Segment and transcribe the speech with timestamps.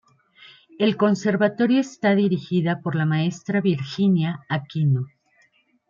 [0.79, 5.05] El conservatorio está dirigida por la maestra, Virginia Aquino.